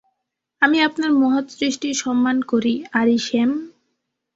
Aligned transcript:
আমি 0.61 0.77
আপনার 0.87 1.11
মহৎ 1.13 1.45
সৃষ্টির 1.51 1.95
সম্মান 1.95 2.37
করি, 2.51 2.73
আরিশেম। 2.93 3.49